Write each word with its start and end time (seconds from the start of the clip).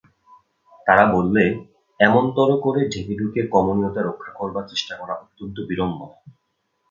তারা 0.87 1.05
বললে, 1.11 1.43
এমনতরো 1.99 2.55
করে 2.57 2.81
ঢেকেঢুকে 2.89 3.41
কমনীয়তা 3.47 4.01
রক্ষা 4.01 4.31
করবার 4.35 4.65
চেষ্টা 4.67 4.93
করা 4.97 5.13
অত্যন্ত 5.15 5.57
বিড়ম্বনা। 5.69 6.15